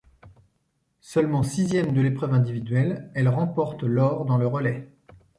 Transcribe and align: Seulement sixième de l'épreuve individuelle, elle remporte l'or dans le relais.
Seulement 1.01 1.43
sixième 1.43 1.93
de 1.93 2.01
l'épreuve 2.01 2.33
individuelle, 2.33 3.11
elle 3.13 3.29
remporte 3.29 3.83
l'or 3.83 4.25
dans 4.25 4.39
le 4.39 4.47
relais. 4.47 4.91